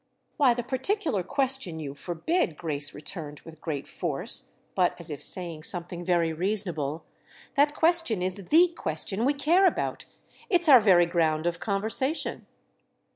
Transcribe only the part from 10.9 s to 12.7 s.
ground of conversation."